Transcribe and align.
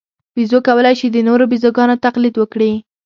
بیزو 0.35 0.59
کولای 0.67 0.95
شي 0.99 1.07
د 1.11 1.17
نورو 1.27 1.43
بیزوګانو 1.51 2.01
تقلید 2.05 2.35
وکړي. 2.37 2.71